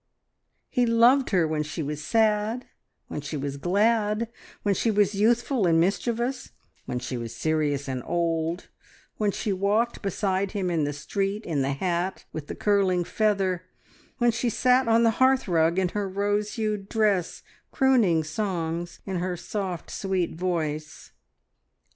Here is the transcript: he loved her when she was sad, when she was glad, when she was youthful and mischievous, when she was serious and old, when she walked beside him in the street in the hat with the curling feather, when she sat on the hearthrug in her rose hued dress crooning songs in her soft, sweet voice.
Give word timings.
he 0.71 0.83
loved 0.83 1.29
her 1.29 1.47
when 1.47 1.61
she 1.61 1.83
was 1.83 2.03
sad, 2.03 2.65
when 3.07 3.21
she 3.21 3.37
was 3.37 3.55
glad, 3.57 4.29
when 4.63 4.73
she 4.73 4.89
was 4.89 5.13
youthful 5.13 5.67
and 5.67 5.79
mischievous, 5.79 6.49
when 6.87 6.97
she 6.97 7.17
was 7.17 7.35
serious 7.35 7.87
and 7.87 8.01
old, 8.07 8.67
when 9.17 9.29
she 9.29 9.53
walked 9.53 10.01
beside 10.01 10.53
him 10.53 10.71
in 10.71 10.85
the 10.85 10.91
street 10.91 11.45
in 11.45 11.61
the 11.61 11.73
hat 11.73 12.25
with 12.33 12.47
the 12.47 12.55
curling 12.55 13.03
feather, 13.03 13.61
when 14.17 14.31
she 14.31 14.49
sat 14.49 14.87
on 14.87 15.03
the 15.03 15.11
hearthrug 15.21 15.77
in 15.77 15.89
her 15.89 16.09
rose 16.09 16.53
hued 16.55 16.89
dress 16.89 17.43
crooning 17.71 18.23
songs 18.23 19.01
in 19.05 19.17
her 19.17 19.37
soft, 19.37 19.91
sweet 19.91 20.33
voice. 20.33 21.11